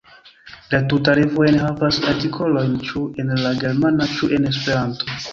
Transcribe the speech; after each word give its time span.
La 0.73 0.77
tuta 0.91 1.13
revuo 1.17 1.43
enhavas 1.49 1.99
artikolojn 2.11 2.73
ĉu 2.87 3.01
en 3.25 3.29
la 3.43 3.51
Germana 3.65 4.09
ĉu 4.15 4.31
en 4.39 4.49
Esperanto. 4.53 5.19